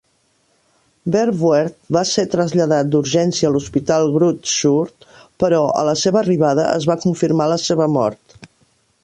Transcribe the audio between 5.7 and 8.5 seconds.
a la seva arribada, es va confirmar la seva mort.